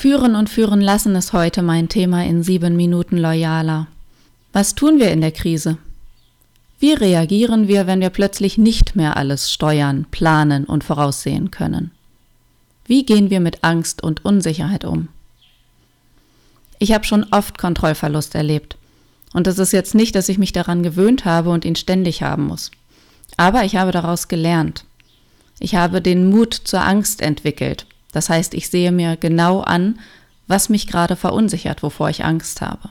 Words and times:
Führen 0.00 0.34
und 0.34 0.48
führen 0.48 0.80
lassen 0.80 1.14
ist 1.14 1.34
heute 1.34 1.60
mein 1.60 1.90
Thema 1.90 2.24
in 2.24 2.42
sieben 2.42 2.74
Minuten 2.74 3.18
loyaler. 3.18 3.86
Was 4.50 4.74
tun 4.74 4.98
wir 4.98 5.10
in 5.10 5.20
der 5.20 5.30
Krise? 5.30 5.76
Wie 6.78 6.94
reagieren 6.94 7.68
wir, 7.68 7.86
wenn 7.86 8.00
wir 8.00 8.08
plötzlich 8.08 8.56
nicht 8.56 8.96
mehr 8.96 9.18
alles 9.18 9.52
steuern, 9.52 10.06
planen 10.10 10.64
und 10.64 10.84
voraussehen 10.84 11.50
können? 11.50 11.90
Wie 12.86 13.04
gehen 13.04 13.28
wir 13.28 13.40
mit 13.40 13.62
Angst 13.62 14.02
und 14.02 14.24
Unsicherheit 14.24 14.86
um? 14.86 15.08
Ich 16.78 16.94
habe 16.94 17.04
schon 17.04 17.26
oft 17.30 17.58
Kontrollverlust 17.58 18.34
erlebt. 18.34 18.78
Und 19.34 19.46
es 19.46 19.58
ist 19.58 19.72
jetzt 19.74 19.94
nicht, 19.94 20.14
dass 20.14 20.30
ich 20.30 20.38
mich 20.38 20.52
daran 20.52 20.82
gewöhnt 20.82 21.26
habe 21.26 21.50
und 21.50 21.66
ihn 21.66 21.76
ständig 21.76 22.22
haben 22.22 22.46
muss. 22.46 22.70
Aber 23.36 23.64
ich 23.64 23.76
habe 23.76 23.92
daraus 23.92 24.28
gelernt. 24.28 24.86
Ich 25.58 25.74
habe 25.74 26.00
den 26.00 26.30
Mut 26.30 26.54
zur 26.54 26.86
Angst 26.86 27.20
entwickelt. 27.20 27.84
Das 28.12 28.28
heißt, 28.28 28.54
ich 28.54 28.68
sehe 28.68 28.92
mir 28.92 29.16
genau 29.16 29.60
an, 29.60 29.98
was 30.46 30.68
mich 30.68 30.86
gerade 30.86 31.16
verunsichert, 31.16 31.82
wovor 31.82 32.10
ich 32.10 32.24
Angst 32.24 32.60
habe. 32.60 32.90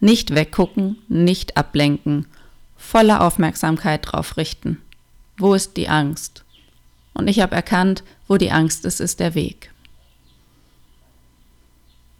Nicht 0.00 0.34
weggucken, 0.34 0.98
nicht 1.08 1.56
ablenken, 1.56 2.26
volle 2.76 3.20
Aufmerksamkeit 3.20 4.12
drauf 4.12 4.36
richten. 4.36 4.80
Wo 5.36 5.54
ist 5.54 5.76
die 5.76 5.88
Angst? 5.88 6.44
Und 7.12 7.28
ich 7.28 7.40
habe 7.40 7.56
erkannt, 7.56 8.04
wo 8.28 8.36
die 8.36 8.52
Angst 8.52 8.84
ist, 8.84 9.00
ist 9.00 9.20
der 9.20 9.34
Weg. 9.34 9.70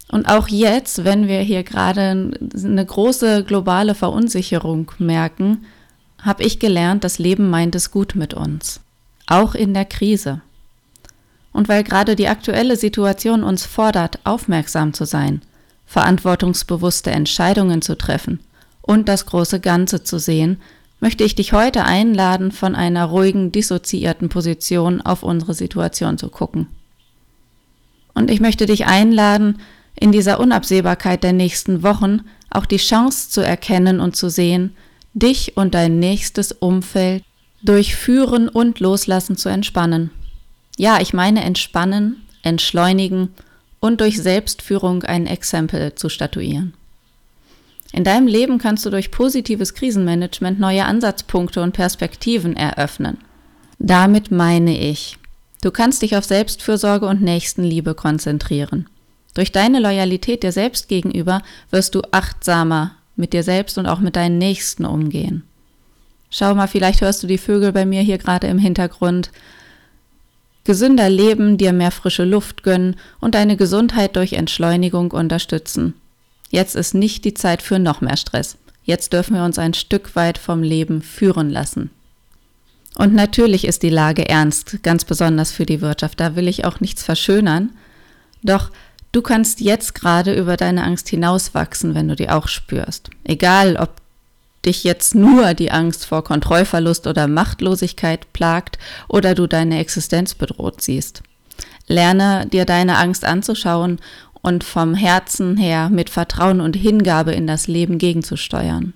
Und 0.09 0.27
auch 0.27 0.47
jetzt, 0.47 1.03
wenn 1.03 1.27
wir 1.27 1.39
hier 1.39 1.63
gerade 1.63 2.31
eine 2.53 2.85
große 2.85 3.43
globale 3.43 3.95
Verunsicherung 3.95 4.91
merken, 4.99 5.65
habe 6.21 6.43
ich 6.43 6.59
gelernt, 6.59 7.03
das 7.03 7.19
Leben 7.19 7.49
meint 7.49 7.75
es 7.75 7.91
gut 7.91 8.15
mit 8.15 8.33
uns. 8.33 8.81
Auch 9.27 9.55
in 9.55 9.73
der 9.73 9.85
Krise. 9.85 10.41
Und 11.55 11.69
weil 11.69 11.85
gerade 11.85 12.17
die 12.17 12.27
aktuelle 12.27 12.75
Situation 12.75 13.41
uns 13.41 13.65
fordert, 13.65 14.19
aufmerksam 14.25 14.91
zu 14.91 15.05
sein, 15.05 15.41
verantwortungsbewusste 15.85 17.11
Entscheidungen 17.11 17.81
zu 17.81 17.97
treffen 17.97 18.41
und 18.81 19.07
das 19.07 19.25
große 19.25 19.61
Ganze 19.61 20.03
zu 20.03 20.19
sehen, 20.19 20.57
möchte 20.99 21.23
ich 21.23 21.33
dich 21.33 21.53
heute 21.53 21.85
einladen, 21.85 22.51
von 22.51 22.75
einer 22.75 23.05
ruhigen, 23.05 23.53
dissoziierten 23.53 24.27
Position 24.27 24.99
auf 24.99 25.23
unsere 25.23 25.53
Situation 25.53 26.17
zu 26.17 26.27
gucken. 26.27 26.67
Und 28.13 28.29
ich 28.29 28.41
möchte 28.41 28.65
dich 28.65 28.85
einladen, 28.85 29.61
in 29.97 30.11
dieser 30.11 30.41
Unabsehbarkeit 30.41 31.23
der 31.23 31.31
nächsten 31.31 31.83
Wochen 31.83 32.23
auch 32.49 32.65
die 32.65 32.75
Chance 32.75 33.29
zu 33.29 33.39
erkennen 33.39 34.01
und 34.01 34.17
zu 34.17 34.29
sehen, 34.29 34.75
dich 35.13 35.55
und 35.55 35.73
dein 35.73 35.99
nächstes 35.99 36.51
Umfeld 36.51 37.23
durch 37.63 37.95
Führen 37.95 38.49
und 38.49 38.81
Loslassen 38.81 39.37
zu 39.37 39.47
entspannen. 39.47 40.11
Ja, 40.77 40.99
ich 40.99 41.13
meine 41.13 41.43
entspannen, 41.43 42.23
entschleunigen 42.43 43.29
und 43.79 44.01
durch 44.01 44.21
Selbstführung 44.21 45.03
ein 45.03 45.27
Exempel 45.27 45.95
zu 45.95 46.09
statuieren. 46.09 46.73
In 47.91 48.03
deinem 48.03 48.27
Leben 48.27 48.57
kannst 48.57 48.85
du 48.85 48.89
durch 48.89 49.11
positives 49.11 49.73
Krisenmanagement 49.73 50.59
neue 50.59 50.85
Ansatzpunkte 50.85 51.61
und 51.61 51.71
Perspektiven 51.71 52.57
eröffnen. 52.57 53.19
Damit 53.79 54.31
meine 54.31 54.77
ich, 54.77 55.17
du 55.61 55.71
kannst 55.71 56.01
dich 56.01 56.17
auf 56.17 56.25
Selbstfürsorge 56.25 57.05
und 57.05 57.21
Nächstenliebe 57.21 57.93
konzentrieren. 57.93 58.87
Durch 59.33 59.51
deine 59.51 59.79
Loyalität 59.79 60.43
dir 60.43 60.51
selbst 60.51 60.87
gegenüber 60.87 61.41
wirst 61.71 61.95
du 61.95 62.01
achtsamer 62.11 62.95
mit 63.15 63.33
dir 63.33 63.43
selbst 63.43 63.77
und 63.77 63.85
auch 63.85 63.99
mit 63.99 64.15
deinen 64.15 64.37
Nächsten 64.37 64.85
umgehen. 64.85 65.43
Schau 66.29 66.53
mal, 66.53 66.67
vielleicht 66.67 67.01
hörst 67.01 67.23
du 67.23 67.27
die 67.27 67.37
Vögel 67.37 67.71
bei 67.71 67.85
mir 67.85 68.01
hier 68.01 68.17
gerade 68.17 68.47
im 68.47 68.57
Hintergrund. 68.57 69.31
Gesünder 70.65 71.09
leben, 71.09 71.57
dir 71.57 71.71
mehr 71.71 71.91
frische 71.91 72.25
Luft 72.25 72.63
gönnen 72.63 72.97
und 73.21 73.35
deine 73.35 73.55
Gesundheit 73.55 74.17
durch 74.17 74.33
Entschleunigung 74.33 75.11
unterstützen. 75.11 75.93
Jetzt 76.49 76.75
ist 76.75 76.93
nicht 76.93 77.23
die 77.23 77.33
Zeit 77.33 77.61
für 77.61 77.79
noch 77.79 78.01
mehr 78.01 78.17
Stress. 78.17 78.57
Jetzt 78.83 79.13
dürfen 79.13 79.35
wir 79.35 79.45
uns 79.45 79.57
ein 79.57 79.73
Stück 79.73 80.15
weit 80.15 80.37
vom 80.37 80.61
Leben 80.61 81.01
führen 81.01 81.49
lassen. 81.49 81.89
Und 82.97 83.13
natürlich 83.13 83.65
ist 83.65 83.83
die 83.83 83.89
Lage 83.89 84.27
ernst, 84.27 84.83
ganz 84.83 85.05
besonders 85.05 85.51
für 85.51 85.65
die 85.65 85.81
Wirtschaft. 85.81 86.19
Da 86.19 86.35
will 86.35 86.47
ich 86.47 86.65
auch 86.65 86.79
nichts 86.81 87.03
verschönern. 87.03 87.71
Doch 88.43 88.71
Du 89.15 89.21
kannst 89.21 89.61
jetzt 89.61 89.95
gerade 89.95 90.33
über 90.33 90.57
deine 90.57 90.83
Angst 90.83 91.07
hinauswachsen, 91.07 91.95
wenn 91.95 92.09
du 92.09 92.17
die 92.17 92.29
auch 92.29 92.49
spürst. 92.49 93.11
Egal, 93.23 93.77
ob 93.77 93.91
dich 94.65 94.83
jetzt 94.83 95.15
nur 95.15 95.53
die 95.53 95.71
Angst 95.71 96.05
vor 96.05 96.23
Kontrollverlust 96.23 97.07
oder 97.07 97.27
Machtlosigkeit 97.27 98.31
plagt 98.33 98.77
oder 99.07 99.35
du 99.35 99.47
deine 99.47 99.79
Existenz 99.79 100.33
bedroht 100.33 100.81
siehst. 100.81 101.23
Lerne 101.87 102.47
dir 102.47 102.65
deine 102.65 102.97
Angst 102.97 103.25
anzuschauen 103.25 103.99
und 104.41 104.63
vom 104.63 104.93
Herzen 104.93 105.57
her 105.57 105.89
mit 105.89 106.09
Vertrauen 106.09 106.61
und 106.61 106.75
Hingabe 106.75 107.33
in 107.33 107.47
das 107.47 107.67
Leben 107.67 107.97
gegenzusteuern. 107.97 108.93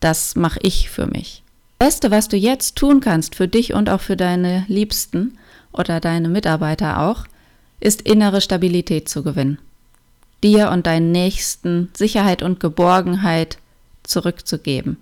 Das 0.00 0.34
mache 0.34 0.60
ich 0.62 0.88
für 0.90 1.06
mich. 1.06 1.42
Beste, 1.78 2.10
was 2.10 2.28
du 2.28 2.36
jetzt 2.36 2.76
tun 2.76 3.00
kannst 3.00 3.34
für 3.34 3.48
dich 3.48 3.74
und 3.74 3.88
auch 3.88 4.00
für 4.00 4.16
deine 4.16 4.64
Liebsten 4.68 5.38
oder 5.72 6.00
deine 6.00 6.28
Mitarbeiter 6.28 7.00
auch, 7.00 7.24
ist 7.80 8.02
innere 8.02 8.40
Stabilität 8.40 9.08
zu 9.08 9.22
gewinnen. 9.22 9.58
Dir 10.42 10.70
und 10.70 10.86
deinen 10.86 11.12
Nächsten 11.12 11.90
Sicherheit 11.94 12.42
und 12.42 12.60
Geborgenheit 12.60 13.58
zurückzugeben. 14.02 14.96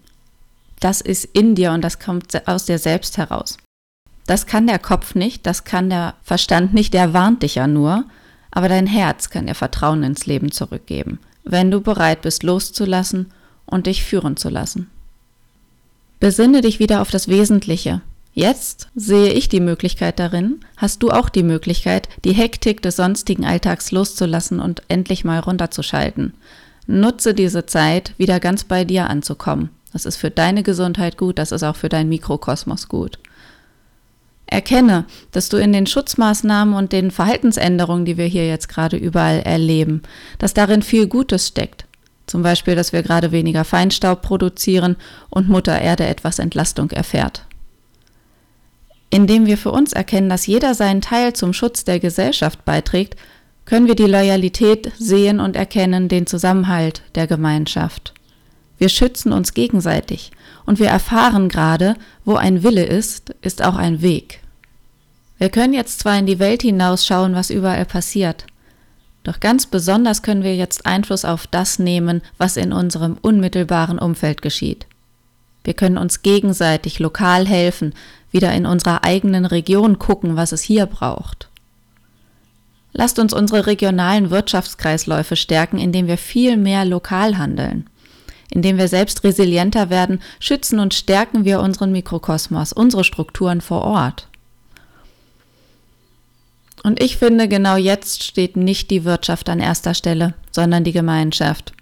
Das 0.81 1.01
ist 1.01 1.25
in 1.25 1.55
dir 1.55 1.73
und 1.73 1.83
das 1.83 1.99
kommt 1.99 2.47
aus 2.49 2.67
dir 2.67 2.79
selbst 2.79 3.19
heraus. 3.19 3.59
Das 4.27 4.47
kann 4.47 4.67
der 4.67 4.79
Kopf 4.79 5.15
nicht, 5.15 5.47
das 5.47 5.65
kann 5.65 5.89
der 5.91 6.15
Verstand 6.23 6.75
nicht, 6.75 6.95
der 6.95 7.15
warnt 7.15 7.43
dich 7.43 7.57
ja 7.57 7.67
nur, 7.67 8.05
aber 8.51 8.69
dein 8.69 8.87
Herz 8.87 9.31
kann 9.31 9.47
dir 9.47 9.55
Vertrauen 9.55 10.03
ins 10.03 10.27
Leben 10.27 10.53
zurückgeben, 10.53 11.19
wenn 11.45 11.71
du 11.71 11.81
bereit 11.81 12.23
bist 12.23 12.43
loszulassen 12.43 13.33
und 13.67 13.87
dich 13.87 14.05
führen 14.05 14.37
zu 14.37 14.51
lassen. 14.51 14.91
Besinne 16.21 16.61
dich 16.61 16.79
wieder 16.79 17.01
auf 17.01 17.11
das 17.11 17.29
Wesentliche, 17.29 18.03
Jetzt 18.39 18.87
sehe 18.95 19.33
ich 19.33 19.49
die 19.49 19.59
Möglichkeit 19.59 20.21
darin, 20.21 20.61
hast 20.77 21.03
du 21.03 21.11
auch 21.11 21.29
die 21.29 21.43
Möglichkeit, 21.43 22.09
die 22.25 22.35
Hektik 22.35 22.81
des 22.83 22.95
sonstigen 22.95 23.45
Alltags 23.45 23.91
loszulassen 23.91 24.61
und 24.61 24.83
endlich 24.87 25.25
mal 25.25 25.41
runterzuschalten. 25.41 26.35
Nutze 26.91 27.35
diese 27.35 27.67
Zeit, 27.67 28.15
wieder 28.17 28.41
ganz 28.41 28.65
bei 28.65 28.85
dir 28.85 29.11
anzukommen. 29.11 29.69
Das 29.93 30.07
ist 30.07 30.17
für 30.17 30.31
deine 30.31 30.63
Gesundheit 30.63 31.19
gut, 31.19 31.39
das 31.39 31.53
ist 31.53 31.63
auch 31.63 31.77
für 31.77 31.91
dein 31.91 32.09
Mikrokosmos 32.09 32.89
gut. 32.89 33.19
Erkenne, 34.47 35.05
dass 35.31 35.51
du 35.51 35.59
in 35.59 35.75
den 35.75 35.87
Schutzmaßnahmen 35.87 36.73
und 36.73 36.93
den 36.93 37.11
Verhaltensänderungen, 37.11 38.07
die 38.07 38.17
wir 38.17 38.25
hier 38.25 38.49
jetzt 38.49 38.71
gerade 38.71 38.97
überall 38.97 39.41
erleben, 39.41 40.03
dass 40.39 40.55
darin 40.55 40.83
viel 40.83 41.07
Gutes 41.07 41.49
steckt. 41.49 41.85
Zum 42.27 42.43
Beispiel, 42.43 42.75
dass 42.75 42.95
wir 42.95 43.03
gerade 43.03 43.33
weniger 43.33 43.65
Feinstaub 43.65 44.23
produzieren 44.23 44.97
und 45.29 45.51
Mutter 45.51 45.79
Erde 45.79 46.07
etwas 46.07 46.39
Entlastung 46.39 46.91
erfährt. 46.91 47.45
Indem 49.11 49.45
wir 49.45 49.59
für 49.59 49.73
uns 49.73 49.93
erkennen, 49.93 50.31
dass 50.31 50.47
jeder 50.47 50.75
seinen 50.75 51.03
Teil 51.03 51.35
zum 51.35 51.53
Schutz 51.53 51.85
der 51.85 52.01
Gesellschaft 52.01 52.65
beiträgt, 52.65 53.17
können 53.69 53.87
wir 53.87 53.97
die 53.97 54.07
Loyalität 54.07 54.93
sehen 54.99 55.41
und 55.41 55.55
erkennen, 55.55 56.09
den 56.09 56.27
Zusammenhalt 56.27 57.03
der 57.15 57.27
Gemeinschaft. 57.27 58.15
Wir 58.79 58.89
schützen 58.89 59.31
uns 59.31 59.53
gegenseitig 59.53 60.31
und 60.65 60.79
wir 60.79 60.89
erfahren 60.89 61.51
gerade, 61.51 61.95
wo 62.25 62.37
ein 62.37 62.63
Wille 62.63 62.85
ist, 62.85 63.35
ist 63.43 63.63
auch 63.63 63.77
ein 63.77 64.01
Weg. 64.01 64.41
Wir 65.37 65.51
können 65.51 65.75
jetzt 65.75 66.01
zwar 66.01 66.19
in 66.19 66.25
die 66.25 66.39
Welt 66.39 66.63
hinausschauen, 66.63 67.35
was 67.35 67.51
überall 67.51 67.85
passiert, 67.85 68.47
doch 69.23 69.39
ganz 69.39 69.67
besonders 69.67 70.23
können 70.23 70.45
wir 70.45 70.57
jetzt 70.57 70.87
Einfluss 70.87 71.27
auf 71.27 71.47
das 71.47 71.79
nehmen, 71.79 72.23
was 72.39 72.57
in 72.57 72.73
unserem 72.73 73.19
unmittelbaren 73.21 73.99
Umfeld 73.99 74.41
geschieht. 74.41 74.87
Wir 75.65 75.75
können 75.75 75.99
uns 75.99 76.23
gegenseitig 76.23 77.01
lokal 77.01 77.47
helfen, 77.47 77.93
wieder 78.31 78.51
in 78.55 78.65
unserer 78.65 79.05
eigenen 79.05 79.45
Region 79.45 79.99
gucken, 79.99 80.37
was 80.37 80.53
es 80.53 80.63
hier 80.63 80.87
braucht. 80.87 81.48
Lasst 82.99 83.21
uns 83.21 83.33
unsere 83.33 83.67
regionalen 83.67 84.31
Wirtschaftskreisläufe 84.31 85.37
stärken, 85.37 85.79
indem 85.79 86.09
wir 86.09 86.19
viel 86.19 86.57
mehr 86.57 86.85
lokal 86.85 87.39
handeln. 87.39 87.89
Indem 88.51 88.77
wir 88.77 88.89
selbst 88.89 89.23
resilienter 89.23 89.89
werden, 89.89 90.21
schützen 90.41 90.81
und 90.81 90.95
stärken 90.95 91.45
wir 91.45 91.61
unseren 91.61 91.93
Mikrokosmos, 91.93 92.73
unsere 92.73 93.05
Strukturen 93.05 93.61
vor 93.61 93.83
Ort. 93.83 94.27
Und 96.83 97.01
ich 97.01 97.19
finde, 97.19 97.47
genau 97.47 97.77
jetzt 97.77 98.25
steht 98.25 98.57
nicht 98.57 98.91
die 98.91 99.05
Wirtschaft 99.05 99.49
an 99.49 99.61
erster 99.61 99.95
Stelle, 99.95 100.35
sondern 100.51 100.83
die 100.83 100.91
Gemeinschaft. 100.91 101.75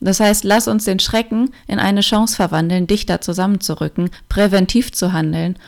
Das 0.00 0.20
heißt, 0.20 0.44
lass 0.44 0.68
uns 0.68 0.86
den 0.86 1.00
Schrecken 1.00 1.50
in 1.66 1.78
eine 1.78 2.00
Chance 2.00 2.36
verwandeln, 2.36 2.86
dichter 2.86 3.20
zusammenzurücken, 3.20 4.08
präventiv 4.30 4.92
zu 4.92 5.12
handeln 5.12 5.58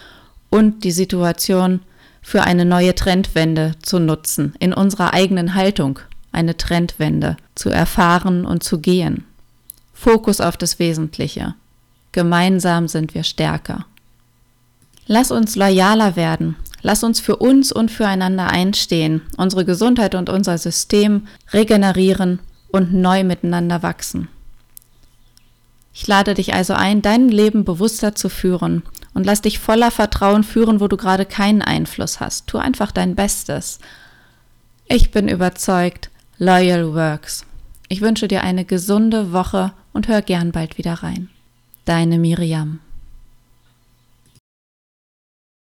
und 0.48 0.82
die 0.84 0.92
Situation 0.92 1.80
für 2.22 2.44
eine 2.44 2.64
neue 2.64 2.94
Trendwende 2.94 3.74
zu 3.82 3.98
nutzen, 3.98 4.54
in 4.60 4.72
unserer 4.72 5.12
eigenen 5.12 5.54
Haltung 5.54 5.98
eine 6.30 6.56
Trendwende 6.56 7.36
zu 7.54 7.69
erfahren 7.69 8.46
und 8.46 8.62
zu 8.62 8.78
gehen. 8.78 9.24
Fokus 9.92 10.40
auf 10.40 10.56
das 10.56 10.78
Wesentliche. 10.78 11.54
Gemeinsam 12.12 12.88
sind 12.88 13.14
wir 13.14 13.24
stärker. 13.24 13.86
Lass 15.06 15.30
uns 15.30 15.56
loyaler 15.56 16.16
werden. 16.16 16.56
Lass 16.80 17.04
uns 17.04 17.20
für 17.20 17.36
uns 17.36 17.70
und 17.70 17.90
füreinander 17.90 18.48
einstehen, 18.48 19.22
unsere 19.36 19.64
Gesundheit 19.64 20.14
und 20.14 20.28
unser 20.28 20.58
System 20.58 21.28
regenerieren 21.52 22.40
und 22.72 22.92
neu 22.92 23.22
miteinander 23.22 23.82
wachsen. 23.82 24.28
Ich 25.94 26.06
lade 26.06 26.34
dich 26.34 26.54
also 26.54 26.72
ein, 26.72 27.02
dein 27.02 27.28
Leben 27.28 27.64
bewusster 27.64 28.14
zu 28.14 28.28
führen 28.28 28.82
und 29.14 29.25
lass 29.25 29.43
dich 29.43 29.59
voller 29.59 29.91
Vertrauen 29.91 30.44
führen, 30.44 30.81
wo 30.81 30.88
du 30.88 30.97
gerade 30.97 31.26
keinen 31.26 31.62
Einfluss 31.62 32.20
hast. 32.20 32.47
Tu 32.47 32.59
einfach 32.59 32.93
dein 32.93 33.14
Bestes. 33.14 33.79
Ich 34.87 35.11
bin 35.11 35.29
überzeugt, 35.29 36.11
Loyal 36.38 36.94
Works. 36.94 37.47
Ich 37.88 38.00
wünsche 38.00 38.29
dir 38.29 38.43
eine 38.43 38.64
gesunde 38.64 39.32
Woche 39.32 39.73
und 39.93 40.09
hör 40.09 40.23
gern 40.23 40.53
bald 40.53 40.79
wieder 40.79 40.94
rein. 40.94 41.29
Deine 41.85 42.19
Miriam. 42.19 42.81